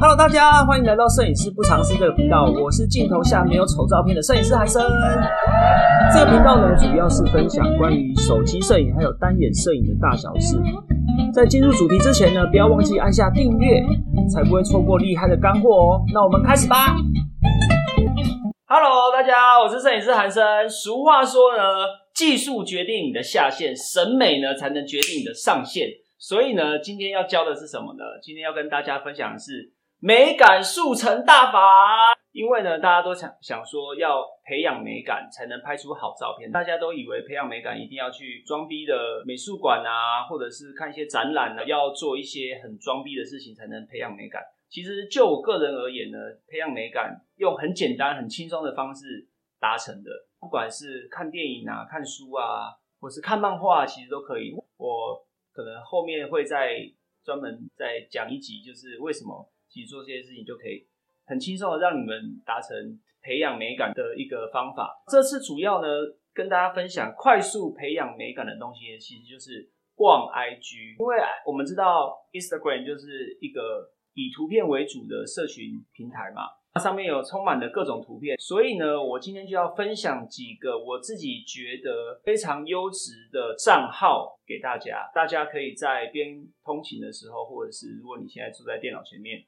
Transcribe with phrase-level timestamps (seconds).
[0.00, 4.80] Hello，大家欢迎来到摄影师不尝试这个频道，我是镜头下没有丑照片的摄影师韩生。
[6.14, 10.56] 这个频道呢，主要是分享关于手机摄影还有单眼摄影的大小事。
[11.34, 13.82] 在进入主题之前呢，不要忘记按下订阅，
[14.32, 16.00] 才不会错过厉害的干货哦。
[16.14, 16.94] 那我们开始吧。
[18.68, 20.68] Hello，大家，我是摄影师韩生。
[20.70, 21.64] 俗话说呢，
[22.14, 25.88] 技术决定你的下限，审美呢才能决定你的上限。
[26.18, 28.04] 所以呢，今天要教的是什么呢？
[28.22, 32.16] 今天要跟大家分享的是美感速成大法。
[32.30, 44.40] 因为呢，大家都想想说要培养美感才能拍出好照片，大家都以为培养美感一定要去装逼的美术馆啊，或者是看一些展览呢，要做一些很装逼的事情才能培养美感。
[44.68, 49.26] 其实就我个人而言呢，培养美感用很简单、很轻松的方式
[49.58, 54.54] 达成的，不管是看电影啊、看书啊，或是看漫画，其实都可以。
[54.76, 56.88] 我可能后面会再
[57.24, 59.50] 专门再讲一集，就是为什么
[59.84, 60.86] 做这些事情就可以
[61.26, 65.02] 很轻松的让你们达成培养美感的一个方法。
[65.08, 65.88] 这次主要呢
[66.32, 73.92] 跟大家分享快速培养美感的东西，其实就是逛 IG，因为我们知道 Instagram 就是一个。
[74.14, 85.08] 以图片为主的社群平台嘛，它上面有充满了各种图片，所以呢，我今天就要分享几个我自己觉得非常优质的账号给大家。
[85.14, 89.44] 大家可以在边通勤的时候，或者是如果你现在坐在电脑前面，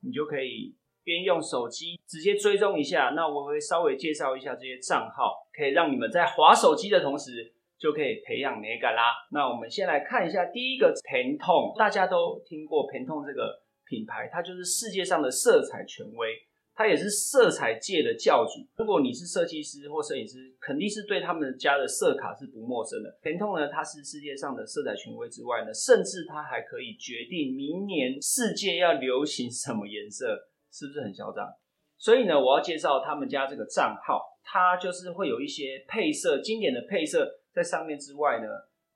[0.00, 3.12] 你就可以边用手机直接追踪一下。
[3.16, 9.12] 那我会稍微介绍一下这些账号，可以让你们在划手机的同时就可以培养美感啦。
[9.32, 13.62] 那我们先来看一下第一个 Penton，大家都听过 Penton 这个。
[13.90, 16.36] 品牌，它就是世界上的色彩权威，
[16.78, 18.64] 它也是色彩界的教主。
[18.76, 23.18] 如果你是设计师或摄影师，肯定是对他们家的色卡是不陌生的。
[23.20, 30.38] 甜痛呢，它是世界上的色彩权威之外呢，甚至它还可以决定明年世界要流行什么颜色，
[30.70, 31.52] 是不是很嚣张？
[31.96, 38.46] 所以呢，我要介绍他们家这个账号，它就是会有一些配色经典的配色在上面之外呢，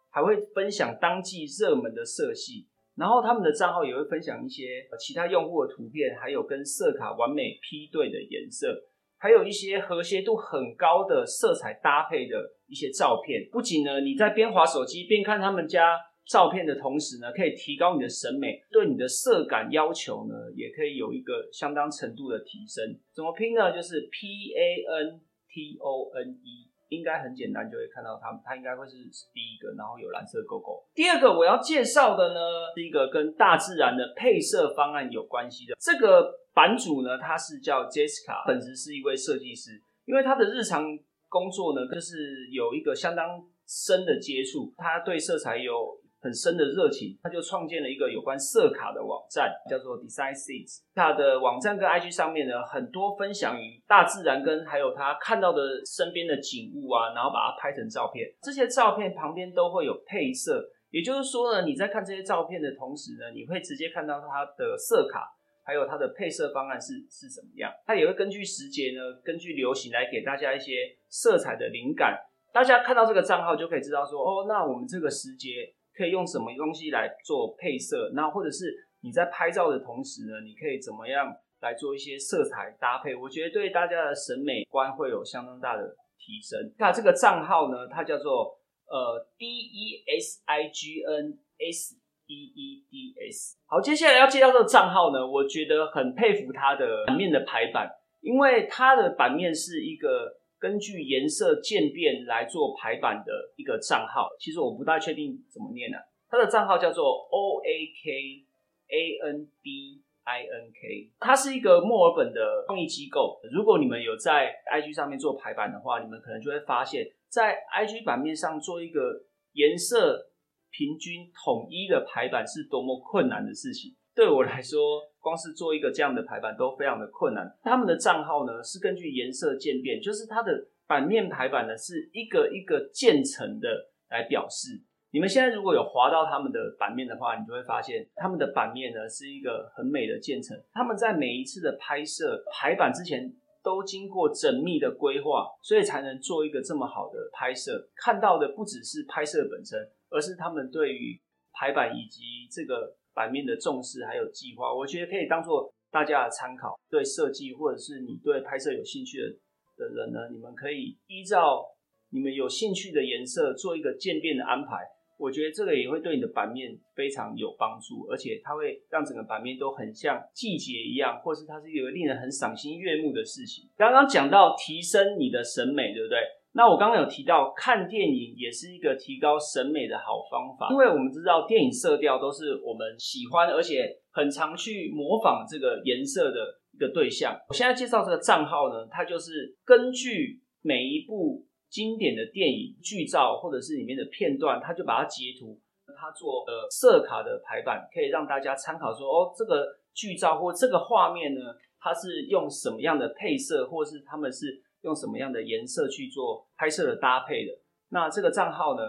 [0.08, 2.68] 还会分享当季热门的色系。
[2.96, 8.76] 然后他们的账号也会分享一些其他用户的图片，还有跟色卡完美匹对的颜色，
[9.18, 12.36] 还有一些和谐度很高的色彩搭配的
[12.66, 13.48] 一些照片。
[13.50, 22.98] 不仅呢，你在边滑手机边看他们家照片的同时呢，可以提高你的审美，对你的色感要求呢，也可以有一个相当程度的提升。
[23.14, 23.74] 怎么拼呢？
[23.74, 26.71] 就是 P A N T O N E。
[26.92, 28.96] 应该很简单，就会看到它，它应该会是
[29.32, 30.84] 第一个，然后有蓝色勾勾。
[30.94, 32.40] 第二个我要介绍的呢，
[32.76, 35.74] 是一个跟大自然的配色方案有关系的。
[35.80, 40.84] 这个版主呢，他是叫 Jessica，本职是一位设计师，因为他的日常
[41.28, 46.01] 工作呢，就是有一个相当深的接触，他对色彩有。
[46.22, 50.82] 很深的热情，他就创建了一个有关色卡的网站，叫做 Design Seeds。
[50.94, 58.32] 他的网站跟 IG 上面呢，很多分享于大自然跟还有他看到的身边的景物啊，然后把它拍成照片。
[58.40, 65.26] 这些照片旁边都会有配色，也就是说呢，你在看这些照片的同时呢，你会直接看到它的色卡，
[65.64, 67.68] 还有它的配色方案是是怎么样。
[67.84, 72.16] 它也会根据时节呢，根据流行来给大家一些色彩的灵感。
[72.52, 75.74] 大家看到这个账号就可以知道说，哦，那我们这个时节。
[75.94, 78.10] 可以用什么东西来做配色？
[78.14, 83.14] 那或者是你在拍照的同时呢，你可以怎么样来做一些色彩搭配？
[83.14, 86.72] 我觉得对大家的审美观会有相当大的提升。
[86.78, 93.58] 那这个账号呢，它叫做呃 D E S I G N S E E D S。
[93.66, 100.41] 好，接下来要介绍这个账号呢，我觉得很佩服它的版面的排版，因为它的版面是一个。
[100.62, 105.98] 根据颜色渐变来做排版的一个账号，其实我不大确定怎么念呢。
[106.28, 108.46] 它的账号叫做 O A K
[108.86, 113.40] A N D I N K，它是一个墨尔本的创意机构。
[113.52, 119.24] 如果你们有在 IG 上面做排版的话，你们可能就会发现，在 IG 版面上做一个
[119.54, 120.30] 颜色
[120.70, 123.96] 平均统一的排版是多么困难的事情。
[124.14, 124.78] 对我来说。
[125.22, 127.56] 光是做一个这样的排版都非常的困难。
[127.62, 133.68] 他们的账号呢是根据颜色渐变，就是它的版面排版呢是一个一个渐层的
[134.10, 134.82] 来表示。
[135.12, 140.60] 你们现在如果有滑到他们的版面的话，你就会发现他们的版面呢是一个很美的渐层。
[140.72, 143.32] 他们在每一次的拍摄排版之前
[143.62, 147.88] 都经过缜密的规划，所以才能做一个这么好的拍摄。
[147.94, 149.78] 看到的不只是拍摄本身，
[150.10, 151.20] 而是他们对于
[151.52, 152.96] 排版以及这个。
[153.14, 156.78] 版面的重视还有计划，我觉得可以当做大家的参考。
[156.90, 159.28] 对设计或者是你对拍摄有兴趣的
[159.76, 161.64] 的人呢，你们可以依照
[162.10, 164.76] 你们有兴趣的颜色做一个渐变的安排。
[165.18, 173.70] 我觉得这个也会对你的版面非常有帮助，而且它会让整个版面都很像季节一样，或是它是一个令人很赏心悦目的事情。
[173.76, 176.18] 刚刚讲到提升你的审美，对不对？
[176.52, 187.38] 那我刚刚有提到看电影也是一个提高审美的好方法，因为我们知道电影色调都是我们喜欢，而且很常去模仿这个颜色的一个对象。
[187.48, 191.46] 我现在介绍这个账号呢，它就是根据每一部。
[191.72, 195.58] 经典的电影剧照或者是里面的片段，他就把它截图，
[195.98, 201.40] 他做呃色卡的排版，可以让大家参考说，哦，这个剧照或这个画面呢，
[201.80, 207.58] 它是用什么样的配色，或是他们是用什么样的颜色去做拍摄的搭配的。
[207.88, 208.82] 那这个账号呢，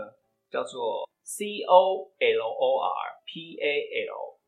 [0.49, 4.39] 叫做 C O L O R P A L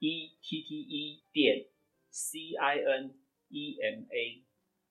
[0.00, 1.66] E T T E 点
[2.10, 3.14] C I N
[3.48, 4.44] E M A。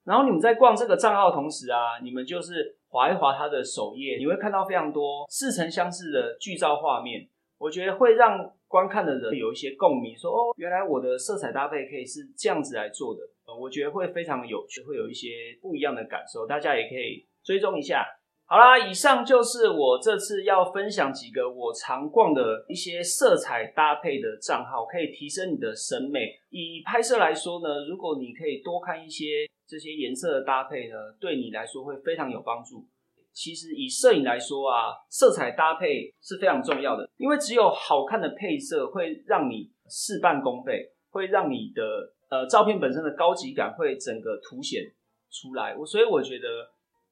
[0.03, 7.27] 然后你们在逛这个账号同时啊，你们就是划一划它的首页，你会看到非常多似曾相识的剧照画面。
[7.57, 13.21] 我觉得会让观看的人有一些共鸣，说哦，原来我的色彩搭配可以是这样子来做的。
[13.59, 16.45] 我觉得会非常有趣，会有一些不一样的感受。
[16.45, 18.05] 大家也可以追踪一下。
[18.49, 26.39] 好啦，以上就是我这次要分享几个我常逛的一些色彩搭配的账号，可以提升你的审美。
[26.49, 32.87] 以拍摄来说呢，如果你可以多看一些这些颜色的搭配呢，对你来说会非常有帮助。
[33.33, 41.83] 其实以摄影来说啊，色彩搭配是非常重要的，因为只有好看的配色会让你事半功倍，会让你的
[42.29, 44.83] 呃照片本身的高级感会整个凸显
[45.31, 45.75] 出来。
[45.77, 46.47] 我所以我觉得。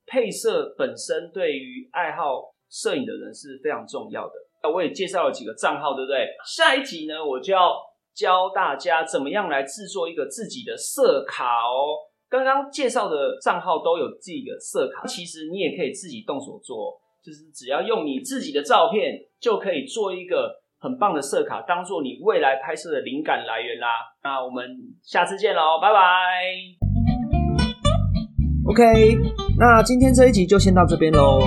[0.07, 4.33] 配色本身对于爱好摄影的人是非常重要的。
[4.61, 6.27] 那我也介绍了几个账号，对不对？
[6.45, 7.75] 下一集呢，我就要
[8.13, 11.97] 教大家怎么样来制作一个自己的色卡哦。
[12.29, 23.87] 刚刚介绍的账号都有自己的色卡，其实你也可以自己动手做，就是只要用你自己的照片，就可以做一个很棒的色卡，当做你未来拍摄的灵感来源啦。
[24.23, 24.63] 那我们
[25.01, 25.97] 下次见喽，拜拜。
[28.69, 29.17] OK，
[29.57, 31.39] 那今天这一集就先到这边喽。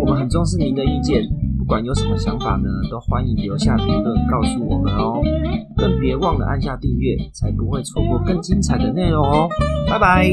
[0.00, 1.22] 我们很重视您的意见，
[1.58, 5.20] 不管有什么想法呢，都欢迎留下评论告诉我们哦。
[5.76, 9.46] 更别忘了按下订阅，才不会错过更精彩的内容哦。
[9.86, 10.26] 拜拜。